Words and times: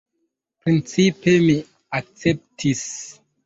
Principe 0.63 1.35
mi 1.45 1.59
akceptis. 2.01 2.85